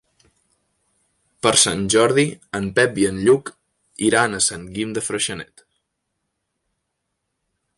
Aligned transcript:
Per 1.45 1.51
Sant 1.63 1.83
Jordi 1.95 2.23
en 2.59 2.69
Pep 2.79 2.97
i 3.01 3.05
en 3.09 3.19
Lluc 3.27 3.51
iran 4.07 4.33
a 4.33 4.41
Sant 4.47 4.65
Guim 4.79 4.97
de 4.97 5.05
Freixenet. 5.09 5.65